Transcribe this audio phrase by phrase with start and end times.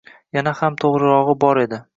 [0.37, 1.85] Yana ham to’g’rirog’i bor edi.